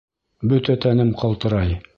Бөтә 0.53 0.77
тәнем 0.87 1.15
ҡалтырай. 1.23 1.81